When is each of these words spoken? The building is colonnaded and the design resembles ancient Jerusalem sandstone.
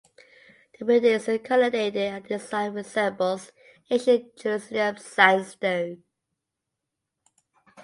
The 0.79 0.83
building 0.85 1.11
is 1.11 1.27
colonnaded 1.43 1.95
and 1.95 2.23
the 2.25 2.39
design 2.39 2.73
resembles 2.73 3.51
ancient 3.87 4.35
Jerusalem 4.35 4.97
sandstone. 4.97 6.01